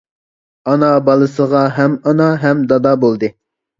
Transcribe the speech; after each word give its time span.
ئانا 0.71 0.87
بالىسىغا 1.11 1.61
ھەم 1.77 1.99
ئانا، 2.07 2.31
ھەم 2.47 2.65
دادا 2.73 2.95
بولدى. 3.05 3.35